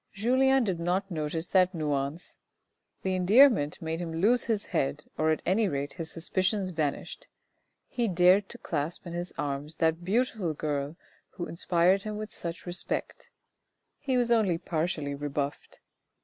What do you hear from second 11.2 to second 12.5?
who inspired him with